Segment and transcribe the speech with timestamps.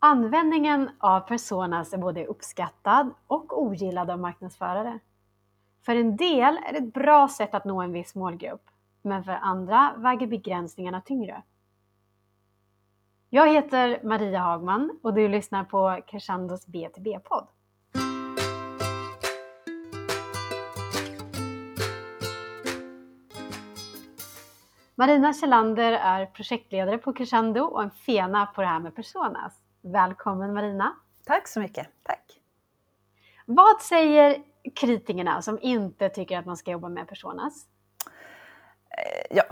[0.00, 4.98] Användningen av personas är både uppskattad och ogillad av marknadsförare.
[5.86, 8.70] För en del är det ett bra sätt att nå en viss målgrupp,
[9.02, 11.42] men för andra väger begränsningarna tyngre.
[13.30, 17.46] Jag heter Maria Hagman och du lyssnar på Crescendos B2B-podd.
[24.94, 29.67] Marina Kjellander är projektledare på Crescendo och en fena på det här med personas.
[29.82, 30.96] Välkommen Marina!
[31.24, 32.40] Tack så mycket, tack!
[33.46, 34.42] Vad säger
[34.74, 37.66] kritikerna som inte tycker att man ska jobba med personas?
[38.90, 39.42] Eh, ja,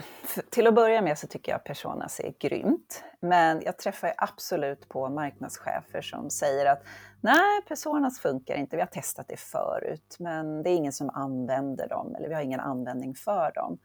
[0.50, 3.04] till att börja med så tycker jag personas är grymt.
[3.20, 6.82] Men jag träffar absolut på marknadschefer som säger att
[7.20, 11.88] nej, personas funkar inte, vi har testat det förut, men det är ingen som använder
[11.88, 13.78] dem eller vi har ingen användning för dem.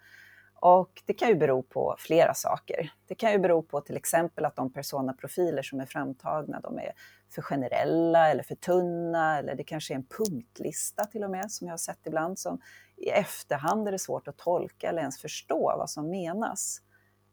[0.62, 2.92] Och det kan ju bero på flera saker.
[3.08, 6.94] Det kan ju bero på till exempel att de personaprofiler som är framtagna, de är
[7.30, 11.68] för generella eller för tunna eller det kanske är en punktlista till och med som
[11.68, 12.62] jag har sett ibland som
[12.98, 16.82] i efterhand är det svårt att tolka eller ens förstå vad som menas.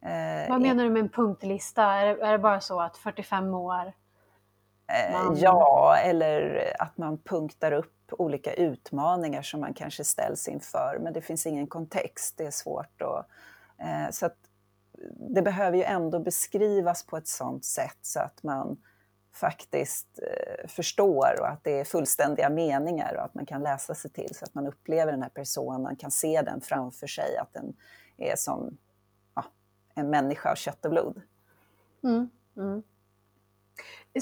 [0.03, 1.83] Eh, vad menar du med en punktlista?
[1.85, 3.93] Är det, är det bara så att 45 år?
[5.13, 5.37] Man...
[5.37, 11.21] Ja, eller att man punktar upp olika utmaningar som man kanske ställs inför, men det
[11.21, 13.03] finns ingen kontext, det är svårt.
[13.03, 13.25] Och,
[13.85, 14.37] eh, så att
[15.35, 18.77] det behöver ju ändå beskrivas på ett sådant sätt så att man
[19.33, 24.11] faktiskt eh, förstår och att det är fullständiga meningar och att man kan läsa sig
[24.11, 27.77] till så att man upplever den här personen, kan se den framför sig, att den
[28.17, 28.79] är som
[29.35, 29.45] ja,
[29.95, 31.23] en människa av kött och blod.
[32.03, 32.83] Mm, mm.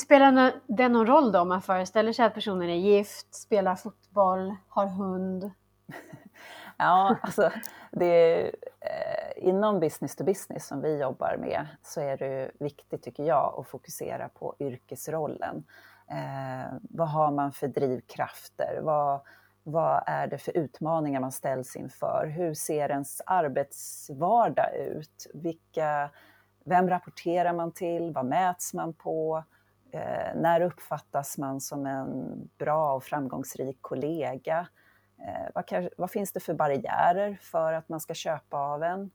[0.01, 4.57] Spelar det någon roll då om man föreställer sig att personen är gift, spelar fotboll,
[4.69, 5.51] har hund?
[6.77, 7.51] ja, alltså
[7.93, 8.43] det,
[8.81, 13.55] eh, inom business to business som vi jobbar med så är det viktigt tycker jag
[13.59, 15.65] att fokusera på yrkesrollen.
[16.11, 18.81] Eh, vad har man för drivkrafter?
[18.83, 19.21] Vad,
[19.63, 22.27] vad är det för utmaningar man ställs inför?
[22.27, 25.27] Hur ser ens arbetsvardag ut?
[25.35, 26.11] Vilka,
[26.65, 28.13] vem rapporterar man till?
[28.13, 29.45] Vad mäts man på?
[29.97, 34.69] Eh, när uppfattas man som en bra och framgångsrik kollega?
[35.19, 39.11] Eh, vad, kan, vad, finns det för barriärer för att man ska köpa av en?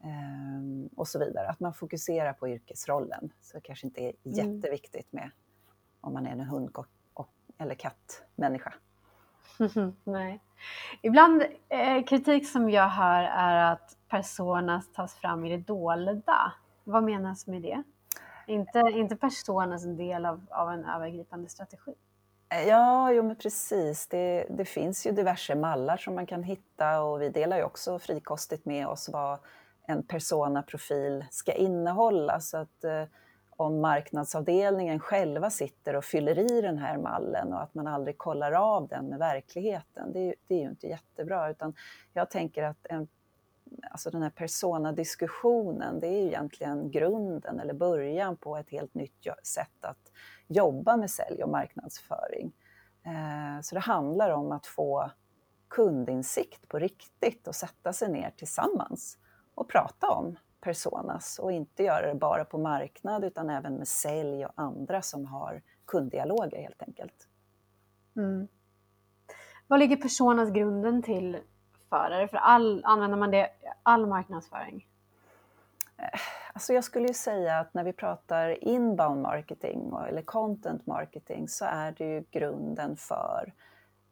[0.00, 1.48] Eh, och så vidare.
[1.48, 3.32] Att man fokuserar på yrkesrollen.
[3.40, 4.36] Så det kanske inte är mm.
[4.36, 5.30] jätteviktigt med
[6.00, 6.76] om man är en hund
[7.12, 8.74] och, eller kattmänniska.
[10.04, 10.40] Nej.
[11.02, 16.52] Ibland eh, kritik som jag hör är att personas tas fram i det dolda.
[16.84, 17.82] Vad menas med det?
[18.46, 21.94] Inte, inte personen som del av, av en övergripande strategi.
[22.48, 24.06] Ja, jo men precis.
[24.06, 27.98] Det, det, finns ju diverse mallar som man kan hitta och vi delar ju också
[27.98, 29.38] frikostigt med oss vad
[29.86, 32.40] en Personaprofil ska innehålla.
[32.40, 33.04] Så att eh,
[33.56, 38.52] om marknadsavdelningen själva sitter och fyller i den här mallen och att man aldrig kollar
[38.52, 41.50] av den med verkligheten, det, det är ju inte jättebra.
[41.50, 41.74] Utan
[42.12, 43.08] jag tänker att en
[43.90, 49.26] alltså den här personadiskussionen, det är ju egentligen grunden eller början på ett helt nytt
[49.42, 50.12] sätt att
[50.48, 52.52] jobba med sälj och marknadsföring.
[53.02, 55.10] Eh, så det handlar om att få
[55.68, 59.18] kundinsikt på riktigt och sätta sig ner tillsammans
[59.54, 64.46] och prata om personas och inte göra det bara på marknad utan även med sälj
[64.46, 67.28] och andra som har kunddialoger helt enkelt.
[68.16, 68.48] Mm.
[69.66, 71.38] Vad ligger personas grunden till
[71.96, 72.28] marknadsförare?
[72.28, 73.48] För all, använder man det
[73.82, 74.86] all marknadsföring?
[76.52, 81.64] Alltså jag skulle ju säga att när vi pratar inbound marketing eller content marketing så
[81.64, 83.52] är det ju grunden för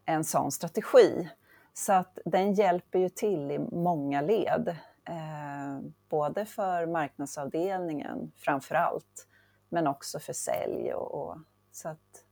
[0.04, 1.30] en sån strategi.
[1.74, 4.76] Så att den hjälper ju till i många led.
[5.04, 9.28] Eh, både för marknadsavdelningen framför allt,
[9.68, 11.38] men också för sälj och, och
[11.72, 12.24] så att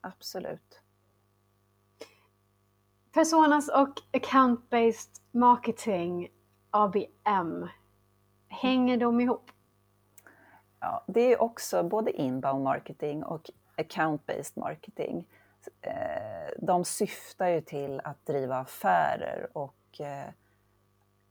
[0.00, 0.82] absolut.
[3.12, 6.28] Personas och account-based marketing,
[6.70, 7.68] ABM,
[8.48, 9.50] hänger de ihop?
[10.80, 15.26] Ja, det är också både inbound marketing och account-based marketing.
[15.80, 20.28] Eh, de syftar ju till att driva affärer och eh,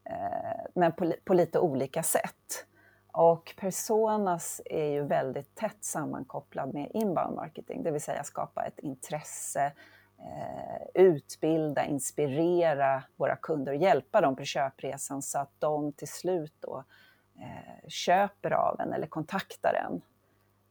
[0.04, 2.66] eh, men på, på, lite olika sätt.
[3.12, 8.80] Och personas är ju väldigt tätt sammankopplad med inbound marketing, det vill säga skapa ett
[8.80, 9.74] intresse,
[10.94, 16.84] utbilda, inspirera våra kunder och hjälpa dem på köpresan så att de till slut då
[17.40, 20.02] eh, köper av en eller kontaktar en.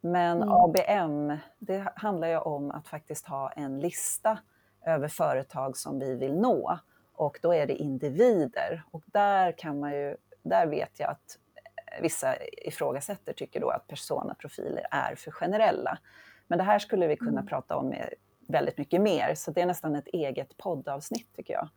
[0.01, 0.53] Men mm.
[0.53, 4.39] ABM, det handlar ju om att faktiskt ha en lista
[4.87, 6.79] över företag som vi vill nå
[7.13, 11.39] och då är det individer och där kan man ju, där vet jag att
[12.03, 15.99] vissa ifrågasätter tycker då att personaprofiler är för generella.
[16.47, 17.47] Men det här skulle vi kunna Mm.
[17.47, 18.15] prata om med
[18.47, 21.69] väldigt mycket mer, så det är nästan ett eget poddavsnitt tycker jag.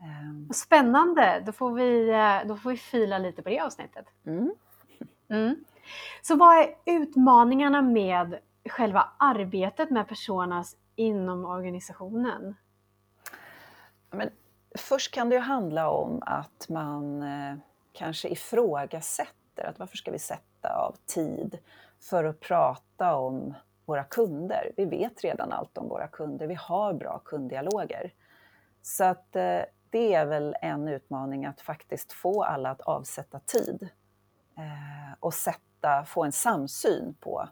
[0.00, 1.42] Ehm, Spännande!
[1.46, 4.06] Då får, vi, eh, då får vi fila lite på det avsnittet.
[4.26, 4.54] Mm.
[5.28, 5.64] Mm.
[6.22, 8.38] Så vad är utmaningarna med
[8.68, 12.54] själva arbetet med personas inom organisationen?
[14.10, 14.30] Men
[14.78, 17.56] först kan det ju handla om att man eh,
[17.92, 21.58] kanske ifrågasätter att varför ska vi sätta av tid
[22.00, 24.72] för att prata om våra kunder?
[24.76, 28.12] Vi vet redan allt om våra kunder, vi har bra kunddialoger.
[28.82, 29.60] Så att eh,
[29.90, 33.88] det är väl en utmaning att faktiskt få alla att avsätta tid
[34.56, 37.48] eh, och sätta, få en samsyn på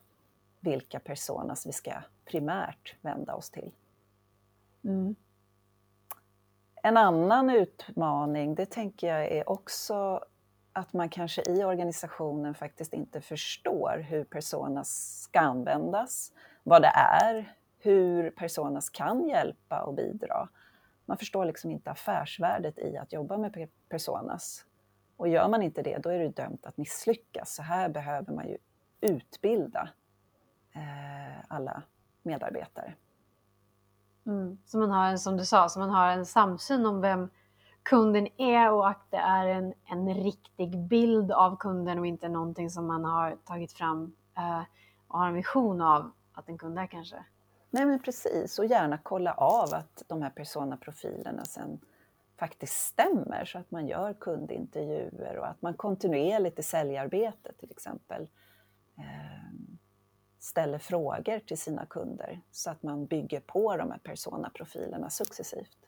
[0.61, 1.93] vilka personas vi ska
[2.25, 3.73] primärt vända oss till.
[4.84, 5.14] Mm.
[6.82, 10.25] En annan utmaning, det tänker jag är också
[10.73, 16.33] att man kanske i organisationen faktiskt inte förstår hur personas ska användas,
[16.63, 20.49] vad det är, hur personas kan hjälpa och bidra.
[21.05, 24.65] Man förstår liksom inte affärsvärdet i att jobba med personas.
[25.17, 27.55] Och gör man inte det, då är det dömt att misslyckas.
[27.55, 28.59] Så här behöver man ju
[29.01, 29.89] utbilda
[30.73, 31.83] eh, alla
[32.23, 32.95] medarbetare.
[34.27, 34.59] Mm.
[34.67, 37.31] Så man har en, som du sa, så man har en samsyn om vem
[37.82, 42.70] kunden är och att det är en, en riktig bild av kunden och inte någonting
[42.70, 44.62] som man har tagit fram eh,
[45.08, 47.25] och har en vision av att en kund är kanske.
[47.70, 51.81] Nej men precis, och gärna kolla av att de här personaprofilerna sen
[52.38, 58.29] faktiskt stämmer så att man gör kundintervjuer och att man kontinuerligt i säljarbetet till exempel
[58.99, 59.43] eh,
[60.38, 65.79] ställer frågor till sina kunder så att man bygger på de här personaprofilerna successivt.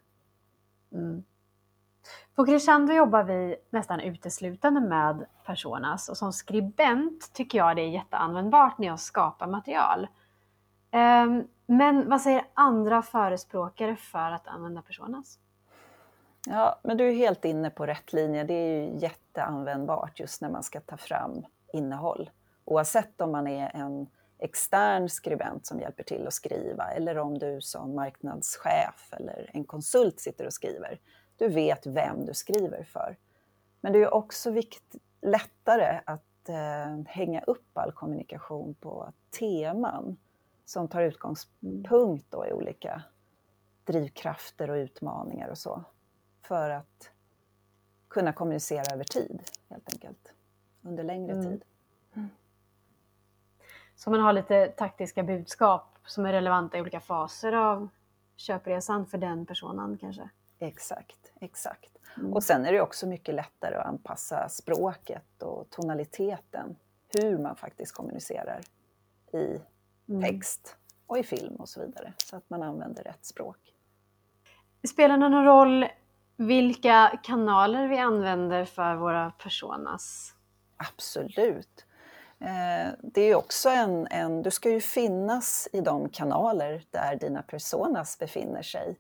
[0.92, 1.24] Mm.
[2.34, 7.88] På Crescendo jobbar vi nästan uteslutande med personas och som skribent tycker jag det är
[7.88, 10.08] jätteanvändbart när jag skapar material.
[10.90, 15.38] Ehm, men vad säger andra förespråkare för att använda personas?
[16.46, 18.44] Ja, men du är helt inne på rätt linje.
[18.44, 22.30] Det är ju jätteanvändbart just när man ska ta fram innehåll.
[22.64, 24.06] Oavsett om man är en
[24.38, 30.20] extern skribent som hjälper till att skriva eller om du som marknadschef eller en konsult
[30.20, 30.98] sitter och skriver.
[31.36, 33.16] Du vet vem du skriver för.
[33.80, 40.16] Men det är också vikt, lättare att eh, hänga upp all kommunikation på teman
[40.64, 43.02] som tar utgångspunkt då i olika
[43.84, 45.84] drivkrafter och utmaningar och så.
[46.42, 47.10] För att
[48.08, 50.32] kunna kommunicera över tid helt enkelt.
[50.82, 51.44] Under längre Mm.
[51.44, 51.64] tid.
[53.96, 57.88] Så man har lite taktiska budskap som är relevanta i olika faser av
[58.36, 60.28] köpresan för den personen kanske?
[60.66, 61.90] Exakt, exakt.
[62.18, 62.32] Mm.
[62.32, 66.76] Och sen är det också mycket lättare att anpassa språket och tonaliteten,
[67.14, 68.60] hur man faktiskt kommunicerar
[69.32, 69.60] i
[70.08, 70.22] Mm.
[70.22, 70.76] text
[71.06, 73.56] och i film och så vidare, så att man använder rätt språk.
[74.88, 75.86] Spelar det någon roll
[76.36, 80.34] vilka kanaler vi använder för våra personas?
[80.76, 81.86] Absolut.
[82.38, 87.42] Eh, Det är också en, en, du ska ju finnas i de kanaler där dina
[87.42, 88.98] personas befinner sig.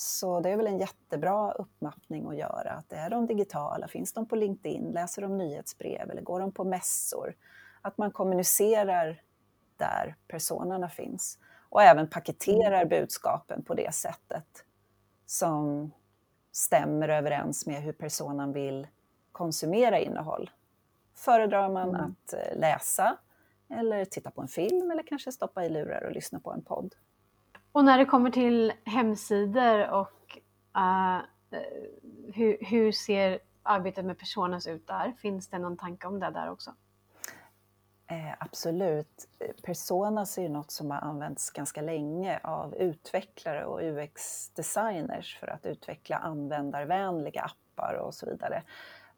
[0.00, 4.26] Så det är väl en jättebra uppmappning att göra, att är de digitala, finns de
[4.26, 7.36] på LinkedIn, läser de nyhetsbrev eller går de på mässor?
[7.82, 9.22] Att man kommunicerar
[9.76, 14.64] där personerna finns och även paketerar budskapen på det sättet
[15.26, 15.90] som
[16.52, 18.86] stämmer överens med hur personen vill
[19.32, 20.50] konsumera innehåll.
[21.14, 22.00] Föredrar man Mm.
[22.00, 23.16] att eh, läsa
[23.68, 26.94] eller titta på en film eller kanske stoppa i lurar och lyssna på en podd?
[27.78, 30.38] Och när det kommer till hemsidor och
[30.76, 31.18] uh,
[32.34, 35.12] hur, hur ser arbetet med personas ut där?
[35.18, 36.74] Finns det någon tanke om det där också?
[38.06, 39.28] Eh, absolut.
[39.62, 45.66] Personas är ju något som har använts ganska länge av utvecklare och UX-designers för att
[45.66, 48.62] utveckla användarvänliga appar och så vidare.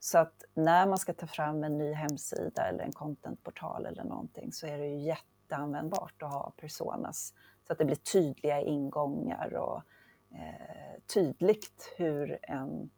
[0.00, 4.52] Så att när man ska ta fram en ny hemsida eller en contentportal eller någonting
[4.52, 7.34] så är det ju jätteanvändbart att ha personas
[7.70, 9.82] så att det blir tydliga ingångar och
[10.34, 12.90] eh, tydligt hur en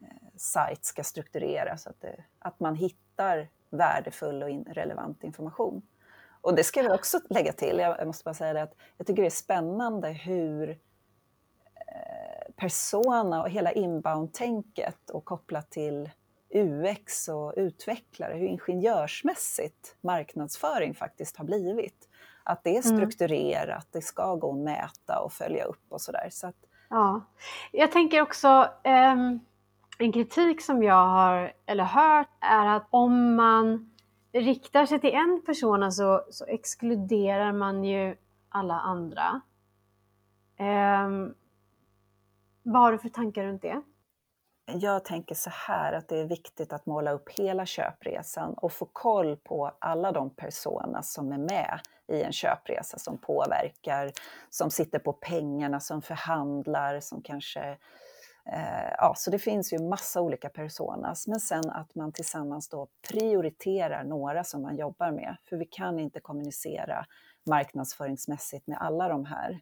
[0.00, 5.82] eh, sajt ska struktureras, att, det, att man hittar värdefull och in, relevant information.
[6.40, 9.06] Och det ska vi också lägga till, jag, jag måste bara säga det att jag
[9.06, 16.10] tycker det är spännande hur eh, persona och hela inbound-tänket och kopplat till
[16.50, 22.08] UX och utvecklare, hur ingenjörsmässigt marknadsföring faktiskt har blivit.
[22.44, 22.96] Att det är Mm.
[22.96, 26.28] strukturerat, det ska gå att mäta och följa upp och sådär.
[26.30, 26.56] Så att,
[26.90, 27.20] Ja,
[27.72, 29.40] jag tänker också ehm,
[29.98, 33.90] en kritik som jag har eller hört är att om man
[34.32, 38.16] riktar sig till en persona så, så exkluderar man ju
[38.48, 39.40] alla andra.
[40.58, 41.34] Um,
[42.62, 43.82] vad har du för tankar runt det?
[44.74, 48.88] Jag tänker så här att det är viktigt att måla upp hela köpresan och få
[48.92, 54.12] koll på alla de personer som är med i en köpresa som påverkar,
[54.50, 57.78] som sitter på pengarna, som förhandlar, som kanske
[58.46, 62.88] Eh, ja, så det finns ju massa olika personas, men sen att man tillsammans då
[63.12, 65.36] prioriterar några som man jobbar med.
[65.48, 67.06] För vi kan inte kommunicera
[67.46, 69.60] marknadsföringsmässigt med alla de här.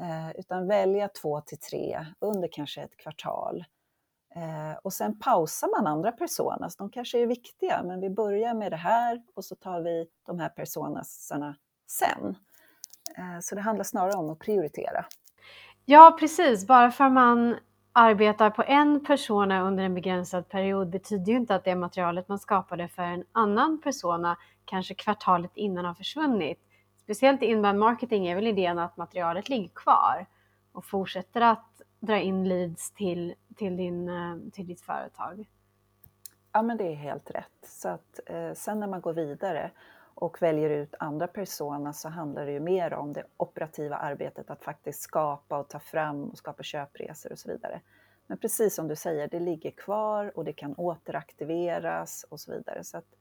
[0.00, 3.64] Eh, utan välja två till tre under kanske ett kvartal.
[4.36, 8.72] Eh, och sen pausar man andra personas, de kanske är viktiga, men vi börjar med
[8.72, 12.36] det här och så tar vi de här personasarna sen.
[13.18, 15.04] Eh, så det handlar snarare om att prioritera.
[15.84, 16.66] Ja, precis.
[16.66, 17.56] Bara för man
[17.92, 22.38] arbetar på en persona under en begränsad period betyder ju inte att det materialet man
[22.38, 26.58] skapade för en annan persona kanske kvartalet innan har försvunnit.
[27.02, 30.26] Speciellt i inbound marketing är väl idén att materialet ligger kvar
[30.72, 31.75] och fortsätter att
[32.06, 35.48] dra in leads till, till, din, eh, till ditt företag.
[36.52, 37.68] Ja, men det är helt rätt.
[37.68, 39.70] Så att eh, sen när man går vidare
[40.14, 44.64] och väljer ut andra personer så handlar det ju mer om det operativa arbetet att
[44.64, 47.80] faktiskt skapa och ta fram och skapa köpresor och så vidare.
[48.26, 52.84] Men precis som du säger, det ligger kvar och det kan återaktiveras och så vidare.
[52.84, 53.14] Så att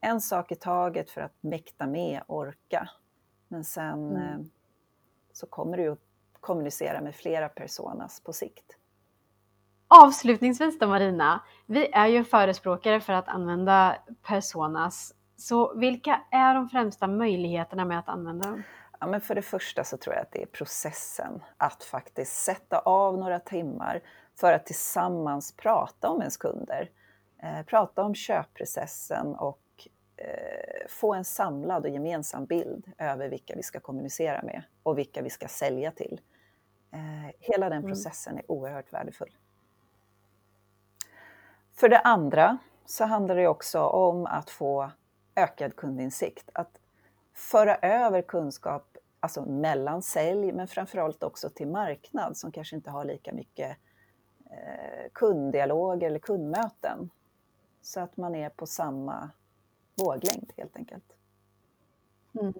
[0.00, 2.90] en sak i taget för att mäkta med, orka.
[3.48, 4.22] Men sen mm.
[4.22, 4.38] Eh,
[5.32, 6.07] så kommer du att
[6.40, 8.76] kommunicera med flera personas på sikt.
[9.88, 16.68] Avslutningsvis då Marina, vi är ju förespråkare för att använda personas så vilka är de
[16.68, 18.62] främsta möjligheterna med att använda dem?
[19.00, 22.78] Ja, men för det första så tror jag att det är processen, att faktiskt sätta
[22.78, 24.00] av några timmar
[24.40, 26.90] för att tillsammans prata om ens kunder,
[27.42, 29.60] eh, prata om köpprocessen och
[30.88, 35.30] få en samlad och gemensam bild över vilka vi ska kommunicera med och vilka vi
[35.30, 36.20] ska sälja till.
[36.90, 37.90] Eh, hela den mm.
[37.90, 39.36] processen är oerhört värdefull.
[41.74, 44.90] För det andra så handlar det också om att få
[45.34, 46.50] ökad kundinsikt.
[46.52, 46.80] Att
[47.34, 53.04] föra över kunskap alltså mellan sälj, men framförallt också till marknad som kanske inte har
[53.04, 53.76] lika mycket
[54.50, 57.10] eh, kunddialog eller kundmöten.
[57.82, 59.30] Så att man är på samma
[59.98, 61.12] våglängd helt enkelt.
[62.40, 62.54] Mm.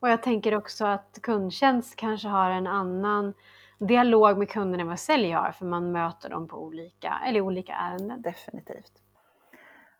[0.00, 3.34] Och jag tänker också att kundtjänst kanske har en annan
[3.78, 7.72] dialog med kunden än vad sälj har, för man möter dem på olika, eller olika
[7.72, 8.22] ärenden.
[8.22, 8.92] Definitivt.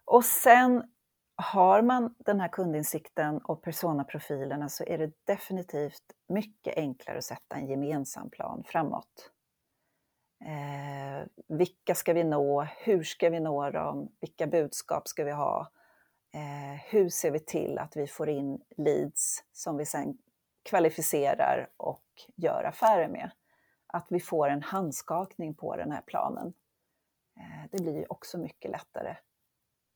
[0.04, 0.90] Och sen
[1.36, 7.56] har man den här kundinsikten och personaprofilerna så är det definitivt mycket enklare att sätta
[7.56, 9.30] en gemensam plan framåt.
[10.44, 12.62] Eh, vilka ska vi nå?
[12.62, 14.08] Hur ska vi nå dem?
[14.20, 15.70] Vilka budskap ska vi ha?
[16.34, 20.18] Eh, hur ser vi till att vi får in leads som vi sen
[20.62, 22.04] kvalificerar och
[22.36, 23.30] gör affärer med?
[23.86, 26.54] Att vi får en handskakning på den här planen.
[27.36, 29.16] Eh, det blir ju också mycket lättare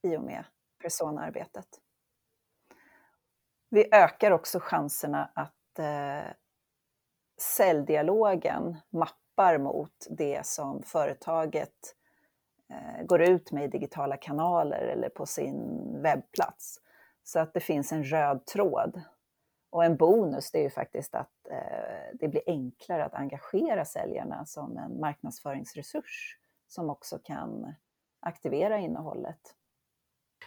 [0.03, 0.45] i och med
[0.83, 1.67] personarbetet.
[3.69, 6.33] Vi ökar också chanserna att eh,
[7.41, 12.06] säljdialogen mappar mot det som företaget eh,
[12.71, 16.81] Eh, går ut med i digitala kanaler eller på sin webbplats.
[17.25, 19.03] Så att det finns en röd tråd.
[19.71, 24.47] Och en bonus det är ju faktiskt att eh, det blir enklare att engagera säljarna
[24.47, 27.75] som en marknadsföringsresurs som också kan
[28.21, 29.55] aktivera innehållet.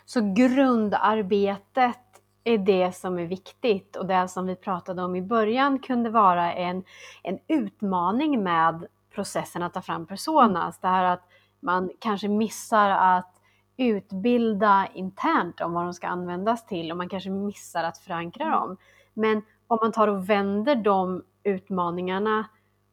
[0.06, 1.98] Så grundarbetet
[2.44, 6.54] är det som är viktigt och det som vi pratade om i början kunde vara
[6.54, 6.84] en,
[7.24, 10.80] en utmaning med processen att ta fram personas.
[10.80, 11.29] Det här att
[11.60, 13.42] man kanske missar att
[13.78, 18.60] utbilda internt om vad de ska användas till och man kanske missar att förankra mm.
[18.60, 18.78] dem.
[19.14, 22.46] Men om man tar och vänder de utmaningarna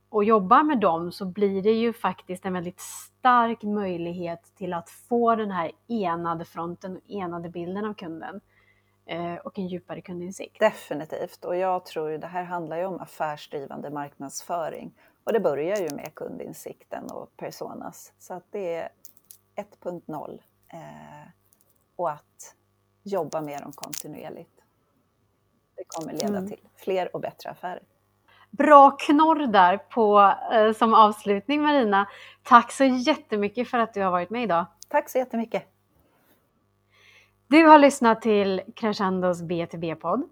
[0.09, 4.91] och jobbar med dem så blir det ju faktiskt en väldigt stark möjlighet till att
[4.91, 8.41] få den här enade fronten och enade bilden av kunden
[9.07, 10.61] eh, och en djupare kundinsikt.
[10.61, 14.93] Definitivt, och jag tror ju det här handlar ju om affärsdrivande marknadsföring
[15.27, 18.13] och det börjar ju med kundinsikten och personas.
[18.19, 18.89] Så att det är
[19.57, 20.41] 1.0
[20.73, 20.79] eh,
[21.97, 22.55] och att
[23.03, 24.63] jobba med dem kontinuerligt.
[25.77, 26.49] Det kommer leda mm.
[26.49, 27.83] till fler och bättre affärer.
[28.51, 32.09] Bra knorr där på, eh, som avslutning Marina.
[32.43, 34.67] Tack så jättemycket för att du har varit med idag.
[34.89, 35.65] Tack så jättemycket.
[37.47, 40.29] Du har lyssnat till Crescendos B2B-podd.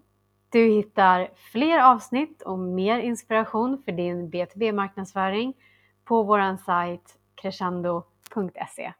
[0.55, 5.53] Du hittar fler avsnitt och mer inspiration för din B2B-marknadsföring
[6.05, 8.93] på vår sajt crescendo.se.